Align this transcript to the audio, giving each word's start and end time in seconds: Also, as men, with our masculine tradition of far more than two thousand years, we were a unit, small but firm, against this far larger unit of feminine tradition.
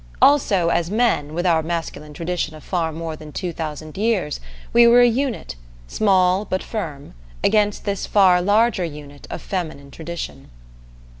Also, 0.19 0.69
as 0.69 0.89
men, 0.89 1.35
with 1.35 1.45
our 1.45 1.61
masculine 1.61 2.11
tradition 2.11 2.55
of 2.55 2.63
far 2.63 2.91
more 2.91 3.15
than 3.15 3.31
two 3.31 3.53
thousand 3.53 3.95
years, 3.99 4.39
we 4.73 4.87
were 4.87 5.01
a 5.01 5.07
unit, 5.07 5.55
small 5.87 6.43
but 6.43 6.63
firm, 6.63 7.13
against 7.43 7.85
this 7.85 8.07
far 8.07 8.41
larger 8.41 8.83
unit 8.83 9.27
of 9.29 9.43
feminine 9.43 9.91
tradition. 9.91 10.49